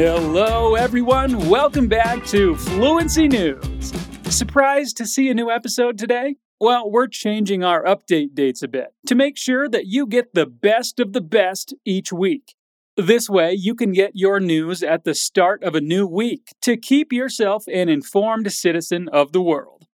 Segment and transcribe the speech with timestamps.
[0.00, 1.48] Hello, everyone.
[1.48, 3.92] Welcome back to Fluency News.
[4.28, 6.36] Surprised to see a new episode today?
[6.60, 10.46] Well, we're changing our update dates a bit to make sure that you get the
[10.46, 12.54] best of the best each week.
[12.96, 16.76] This way, you can get your news at the start of a new week to
[16.76, 19.88] keep yourself an informed citizen of the world.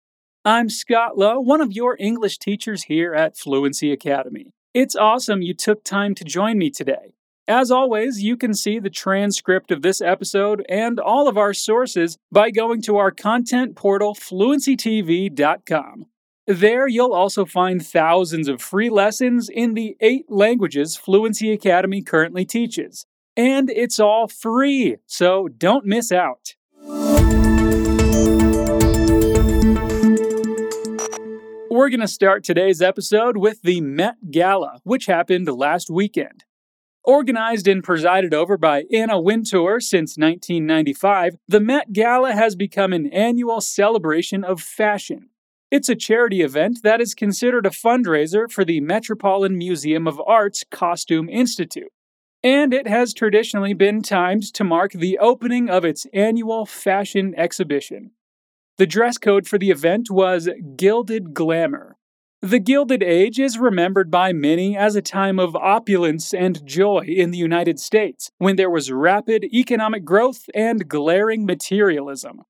[0.44, 4.52] I'm Scott Lowe, one of your English teachers here at Fluency Academy.
[4.74, 7.14] It's awesome you took time to join me today.
[7.46, 12.16] As always, you can see the transcript of this episode and all of our sources
[12.32, 16.06] by going to our content portal, fluencytv.com.
[16.46, 22.46] There, you'll also find thousands of free lessons in the eight languages Fluency Academy currently
[22.46, 23.04] teaches.
[23.36, 26.54] And it's all free, so don't miss out.
[31.70, 36.44] We're going to start today's episode with the Met Gala, which happened last weekend.
[37.04, 43.12] Organized and presided over by Anna Wintour since 1995, the Met Gala has become an
[43.12, 45.28] annual celebration of fashion.
[45.70, 50.64] It's a charity event that is considered a fundraiser for the Metropolitan Museum of Art's
[50.70, 51.92] Costume Institute.
[52.42, 58.12] And it has traditionally been timed to mark the opening of its annual fashion exhibition.
[58.78, 61.98] The dress code for the event was Gilded Glamour,
[62.44, 67.30] the Gilded Age is remembered by many as a time of opulence and joy in
[67.30, 72.42] the United States, when there was rapid economic growth and glaring materialism.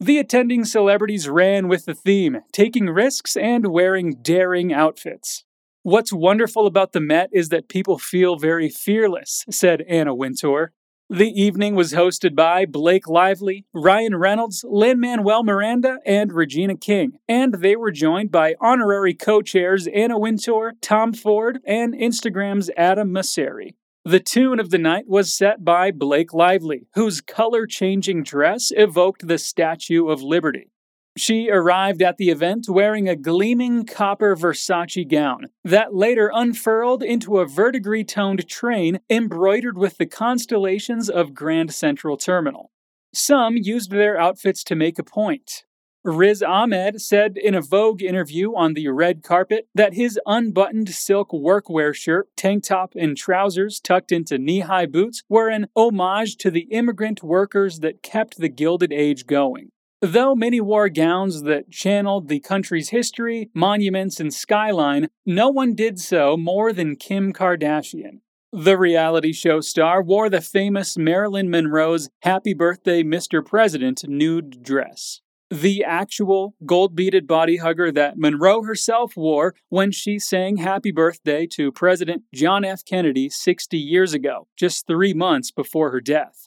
[0.00, 5.44] The attending celebrities ran with the theme, taking risks and wearing daring outfits.
[5.84, 10.72] What's wonderful about the Met is that people feel very fearless, said Anna Wintour.
[11.08, 17.12] The evening was hosted by Blake Lively, Ryan Reynolds, Lin Manuel Miranda, and Regina King,
[17.28, 23.12] and they were joined by honorary co chairs Anna Wintour, Tom Ford, and Instagram's Adam
[23.12, 23.76] Mosseri.
[24.04, 29.28] The tune of the night was set by Blake Lively, whose color changing dress evoked
[29.28, 30.72] the Statue of Liberty.
[31.18, 37.38] She arrived at the event wearing a gleaming copper Versace gown that later unfurled into
[37.38, 42.70] a verdigris toned train embroidered with the constellations of Grand Central Terminal.
[43.14, 45.64] Some used their outfits to make a point.
[46.04, 51.30] Riz Ahmed said in a Vogue interview on the red carpet that his unbuttoned silk
[51.30, 56.50] workwear shirt, tank top, and trousers tucked into knee high boots were an homage to
[56.50, 59.70] the immigrant workers that kept the Gilded Age going.
[60.08, 65.98] Though many wore gowns that channeled the country's history, monuments, and skyline, no one did
[65.98, 68.20] so more than Kim Kardashian.
[68.52, 73.44] The reality show star wore the famous Marilyn Monroe's Happy Birthday, Mr.
[73.44, 75.22] President nude dress.
[75.50, 81.48] The actual gold beaded body hugger that Monroe herself wore when she sang Happy Birthday
[81.54, 82.84] to President John F.
[82.84, 86.45] Kennedy 60 years ago, just three months before her death.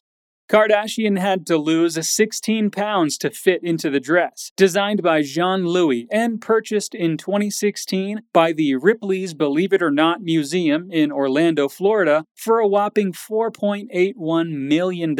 [0.50, 6.08] Kardashian had to lose 16 pounds to fit into the dress, designed by Jean Louis
[6.12, 12.26] and purchased in 2016 by the Ripley's Believe It or Not Museum in Orlando, Florida,
[12.36, 15.16] for a whopping $4.81 million.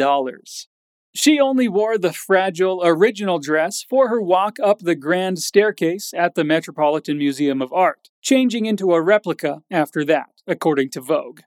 [1.14, 6.34] She only wore the fragile original dress for her walk up the grand staircase at
[6.34, 11.42] the Metropolitan Museum of Art, changing into a replica after that, according to Vogue.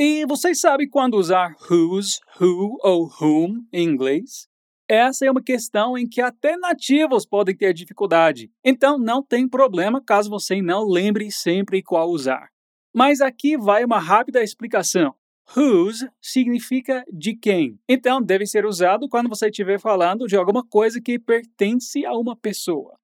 [0.00, 4.46] E você sabe quando usar whose, who ou whom em inglês?
[4.88, 10.00] Essa é uma questão em que até nativos podem ter dificuldade, então não tem problema
[10.00, 12.48] caso você não lembre sempre qual usar.
[12.94, 15.16] Mas aqui vai uma rápida explicação.
[15.56, 21.00] Whose significa de quem, então deve ser usado quando você estiver falando de alguma coisa
[21.00, 22.96] que pertence a uma pessoa.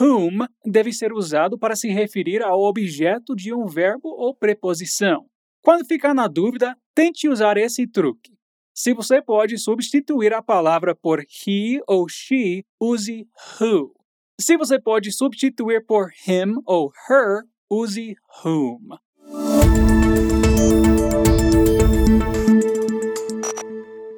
[0.00, 5.26] Whom deve ser usado para se referir ao objeto de um verbo ou preposição.
[5.62, 8.32] Quando ficar na dúvida, tente usar esse truque.
[8.74, 13.26] Se você pode substituir a palavra por he ou she, use
[13.60, 13.92] who.
[14.40, 18.14] Se você pode substituir por him ou her, use
[18.44, 18.96] whom.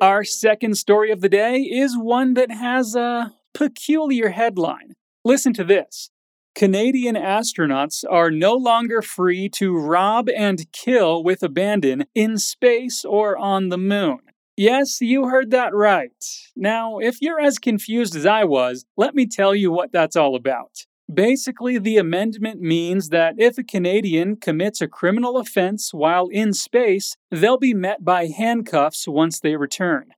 [0.03, 4.95] Our second story of the day is one that has a peculiar headline.
[5.25, 6.11] Listen to this.
[6.55, 13.37] Canadian astronauts are no longer free to rob and kill with abandon in space or
[13.39, 14.19] on the moon.
[14.57, 16.13] Yes, you heard that right.
[16.55, 20.35] Now, if you're as confused as I was, let me tell you what that's all
[20.35, 20.85] about.
[21.13, 27.17] Basically, the amendment means that if a Canadian commits a criminal offense while in space,
[27.31, 30.13] they'll be met by handcuffs once they return.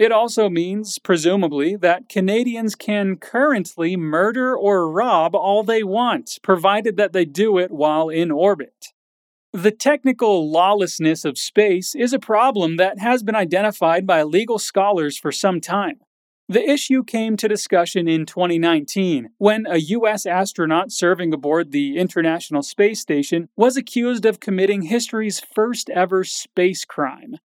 [0.00, 6.96] It also means, presumably, that Canadians can currently murder or rob all they want, provided
[6.96, 8.94] that they do it while in orbit.
[9.52, 15.18] The technical lawlessness of space is a problem that has been identified by legal scholars
[15.18, 16.00] for some time.
[16.48, 20.24] The issue came to discussion in 2019 when a U.S.
[20.24, 26.86] astronaut serving aboard the International Space Station was accused of committing history's first ever space
[26.86, 27.36] crime.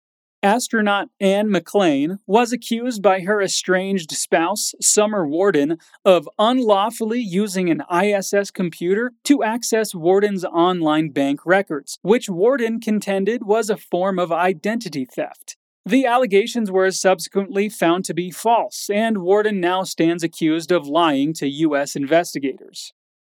[0.44, 7.82] Astronaut Anne McClain was accused by her estranged spouse, Summer Worden, of unlawfully using an
[7.90, 14.30] ISS computer to access Worden's online bank records, which Worden contended was a form of
[14.30, 15.56] identity theft.
[15.86, 21.32] The allegations were subsequently found to be false, and Worden now stands accused of lying
[21.34, 21.96] to U.S.
[21.96, 22.92] investigators.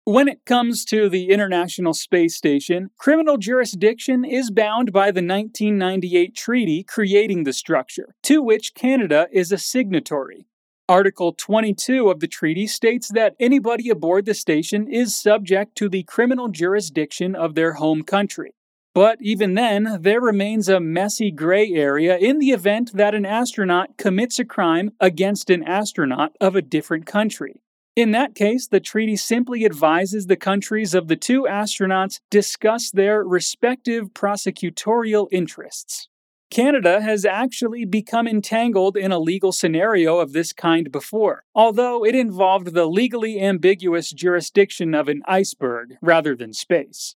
[0.07, 6.37] When it comes to the International Space Station, criminal jurisdiction is bound by the 1998
[6.37, 10.47] treaty creating the structure, to which Canada is a signatory.
[10.91, 16.03] Article 22 of the treaty states that anybody aboard the station is subject to the
[16.03, 18.53] criminal jurisdiction of their home country.
[18.93, 23.97] But even then, there remains a messy gray area in the event that an astronaut
[23.97, 27.63] commits a crime against an astronaut of a different country.
[27.97, 33.23] In that case, the treaty simply advises the countries of the two astronauts discuss their
[33.23, 36.09] respective prosecutorial interests.
[36.51, 42.17] Canada has actually become entangled in a legal scenario of this kind before, although it
[42.17, 47.15] involved the legally ambiguous jurisdiction of an iceberg rather than space.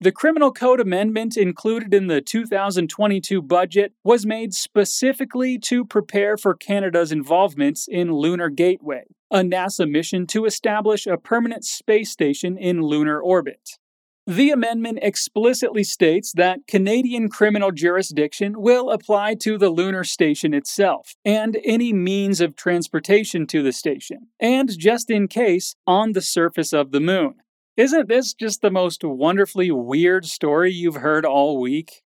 [0.00, 6.54] The Criminal Code amendment included in the 2022 budget was made specifically to prepare for
[6.54, 12.82] Canada's involvement in Lunar Gateway, a NASA mission to establish a permanent space station in
[12.82, 13.78] lunar orbit.
[14.26, 21.16] The amendment explicitly states that Canadian criminal jurisdiction will apply to the lunar station itself
[21.24, 26.72] and any means of transportation to the station, and just in case, on the surface
[26.72, 27.36] of the moon.
[27.76, 32.02] Isn't this just the most wonderfully weird story you've heard all week?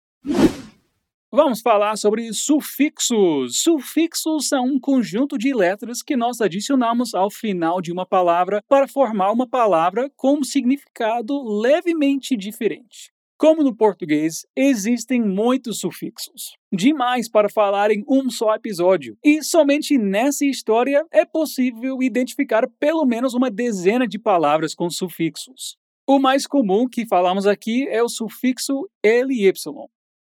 [1.31, 3.61] Vamos falar sobre sufixos.
[3.61, 8.87] Sufixos são um conjunto de letras que nós adicionamos ao final de uma palavra para
[8.87, 13.11] formar uma palavra com um significado levemente diferente.
[13.37, 19.99] Como no português, existem muitos sufixos, demais para falar em um só episódio, e somente
[19.99, 25.77] nessa história é possível identificar pelo menos uma dezena de palavras com sufixos.
[26.07, 29.53] O mais comum que falamos aqui é o sufixo ly,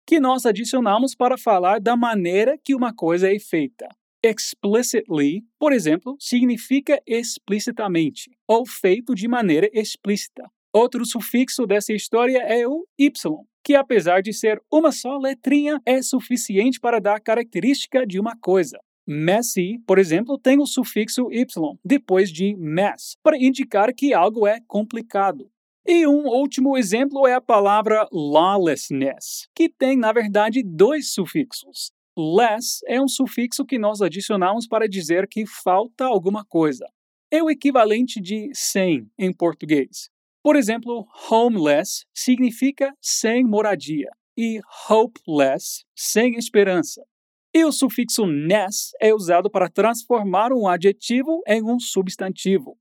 [0.06, 3.88] que nós adicionamos para falar da maneira que uma coisa é feita.
[4.24, 10.44] Explicitly, por exemplo, significa explicitamente ou feito de maneira explícita.
[10.72, 13.10] Outro sufixo dessa história é o y,
[13.64, 18.78] que apesar de ser uma só letrinha, é suficiente para dar característica de uma coisa.
[19.06, 21.44] Messy, por exemplo, tem o sufixo y
[21.84, 25.50] depois de mess, para indicar que algo é complicado.
[25.86, 31.90] E um último exemplo é a palavra lawlessness, que tem, na verdade, dois sufixos.
[32.16, 36.86] Less é um sufixo que nós adicionamos para dizer que falta alguma coisa.
[37.30, 40.08] É o equivalente de sem em português.
[40.42, 47.02] Por exemplo, homeless significa sem moradia e hopeless, sem esperança.
[47.54, 52.78] E o sufixo ness é usado para transformar um adjetivo em um substantivo.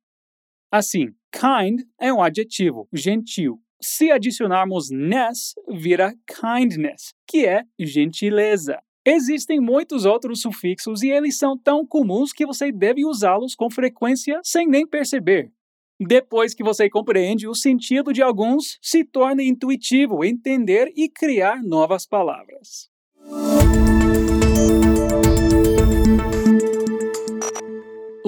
[0.72, 3.60] Assim, kind é um adjetivo, gentil.
[3.82, 8.80] Se adicionarmos ness, vira kindness, que é gentileza.
[9.04, 14.40] Existem muitos outros sufixos e eles são tão comuns que você deve usá-los com frequência
[14.44, 15.52] sem nem perceber.
[16.00, 22.06] Depois que você compreende o sentido de alguns, se torna intuitivo entender e criar novas
[22.06, 22.90] palavras.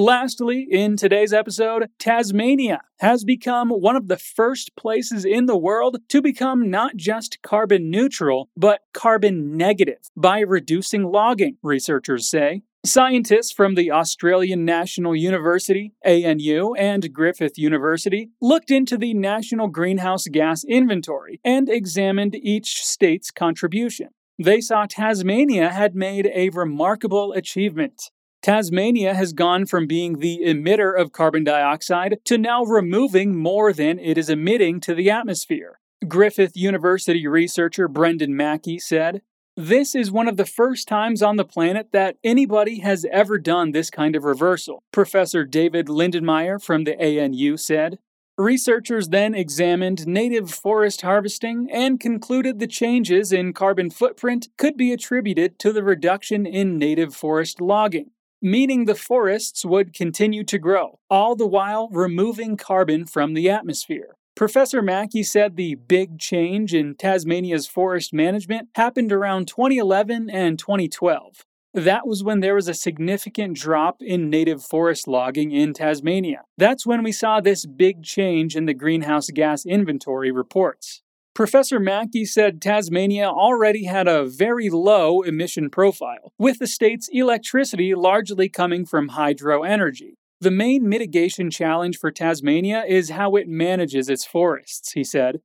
[0.05, 6.00] Lastly, in today's episode, Tasmania has become one of the first places in the world
[6.10, 12.63] to become not just carbon neutral, but carbon negative by reducing logging, researchers say.
[12.83, 20.27] Scientists from the Australian National University, ANU, and Griffith University looked into the national greenhouse
[20.27, 24.10] gas inventory and examined each state's contribution.
[24.38, 28.12] They saw Tasmania had made a remarkable achievement.
[28.43, 33.97] Tasmania has gone from being the emitter of carbon dioxide to now removing more than
[34.00, 35.79] it is emitting to the atmosphere.
[36.09, 39.21] Griffith University researcher Brendan Mackey said,
[39.55, 43.71] this is one of the first times on the planet that anybody has ever done
[43.71, 47.97] this kind of reversal, Professor David Lindenmayer from the ANU said.
[48.38, 54.91] Researchers then examined native forest harvesting and concluded the changes in carbon footprint could be
[54.91, 58.09] attributed to the reduction in native forest logging,
[58.43, 64.17] meaning the forests would continue to grow, all the while removing carbon from the atmosphere.
[64.35, 71.45] Professor Mackey said the big change in Tasmania's forest management happened around 2011 and 2012.
[71.73, 76.41] That was when there was a significant drop in native forest logging in Tasmania.
[76.57, 81.02] That's when we saw this big change in the greenhouse gas inventory reports.
[81.33, 87.95] Professor Mackey said Tasmania already had a very low emission profile, with the state's electricity
[87.95, 90.19] largely coming from hydro energy.
[90.41, 95.39] The main mitigation challenge for Tasmania is how it manages its forests, he said.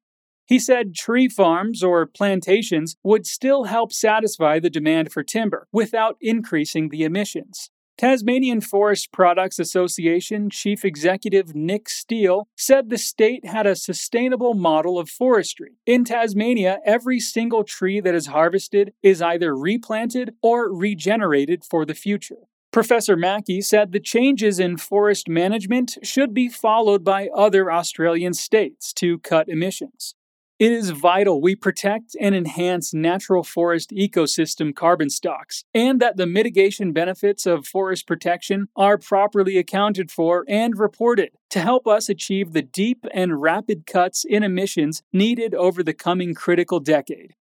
[0.45, 6.17] He said tree farms or plantations would still help satisfy the demand for timber without
[6.21, 7.71] increasing the emissions.
[7.99, 15.01] Tasmanian Forest Products Association Chief Executive Nick Steele said the state had a sustainable model
[15.01, 15.73] of forestry.
[15.85, 21.93] In Tasmania, every single tree that is harvested is either replanted or regenerated for the
[21.93, 22.47] future.
[22.71, 28.93] Professor Mackey said the changes in forest management should be followed by other Australian states
[28.93, 30.15] to cut emissions.
[30.59, 36.27] It is vital we protect and enhance natural forest ecosystem carbon stocks, and that the
[36.27, 42.55] mitigation benefits of forest protection are properly accounted for and reported to help us achieve
[42.55, 47.37] the deep and rapid cuts in emissions needed over the coming critical decade.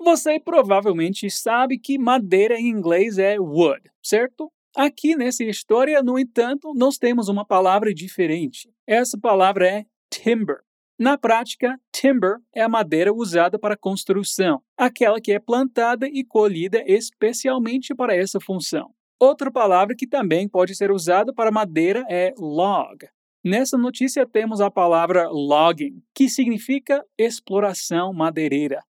[0.00, 4.48] Você provavelmente sabe que madeira em inglês é wood, certo?
[4.76, 8.70] Aqui nessa história, no entanto, nós temos uma palavra diferente.
[8.86, 10.60] Essa palavra é timber.
[11.00, 16.84] Na prática, timber é a madeira usada para construção, aquela que é plantada e colhida
[16.86, 18.90] especialmente para essa função.
[19.18, 23.08] Outra palavra que também pode ser usada para madeira é log.
[23.42, 28.82] Nessa notícia temos a palavra logging, que significa exploração madeireira.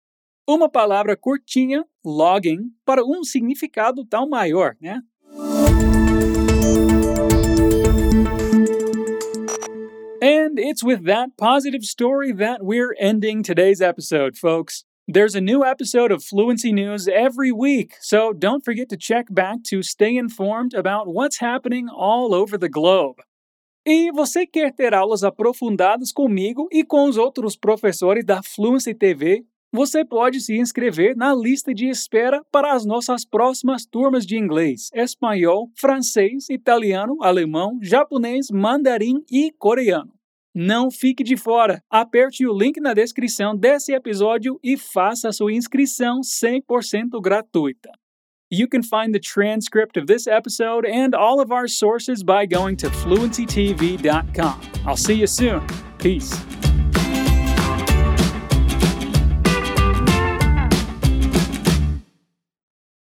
[0.49, 5.01] Uma palavra curtinha, logging, para um significado tão maior, né?
[10.23, 14.85] And it's with that positive story that we're ending today's episode, folks.
[15.09, 19.63] There's a new episode of Fluency News every week, so don't forget to check back
[19.69, 23.23] to stay informed about what's happening all over the globe.
[23.87, 29.47] E você quer ter aulas aprofundadas comigo e com os outros professores da Fluency TV
[29.73, 34.91] você pode se inscrever na lista de espera para as nossas próximas turmas de inglês,
[34.93, 40.13] espanhol, francês, italiano, alemão, japonês, mandarim e coreano.
[40.53, 41.81] Não fique de fora.
[41.89, 47.91] Aperte o link na descrição desse episódio e faça sua inscrição 100% gratuita.
[48.53, 52.75] You can find the transcript of this episode and all of our sources by going
[52.79, 54.61] to fluencytv.com.
[54.85, 55.65] I'll see you soon.
[55.99, 56.60] Peace.